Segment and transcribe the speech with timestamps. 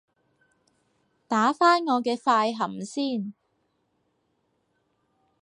[1.27, 3.35] 打返我嘅快含先